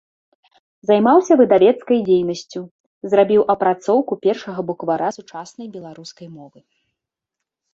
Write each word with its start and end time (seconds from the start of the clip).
Займаўся 0.91 1.33
выдавецкай 1.41 1.99
дзейнасцю, 2.07 2.61
зрабіў 3.11 3.41
апрацоўку 3.55 4.13
першага 4.25 4.59
буквара 4.71 5.09
сучаснай 5.19 5.67
беларускай 5.77 6.27
мовы. 6.37 6.59